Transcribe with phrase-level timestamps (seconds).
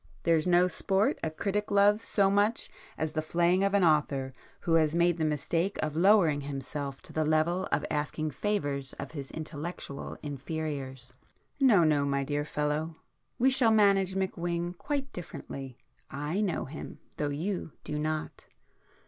[0.23, 4.73] There's no sport a critic loves so much as the flaying of an author who
[4.73, 9.29] has made the mistake of lowering himself to the level of asking favours of his
[9.29, 11.13] intellectual inferiors!
[11.59, 17.99] No, no, my dear fellow!—we shall manage McWhing quite differently,—I know him, though you do
[17.99, 18.47] not."